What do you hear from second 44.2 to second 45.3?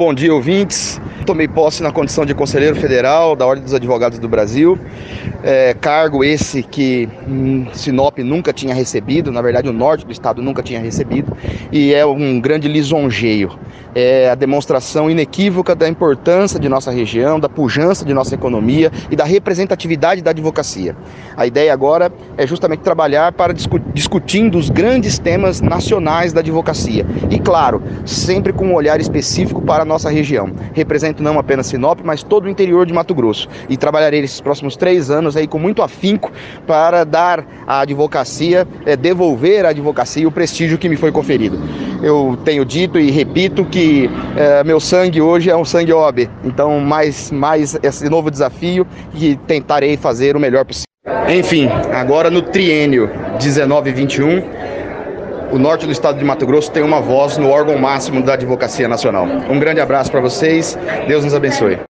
é, meu sangue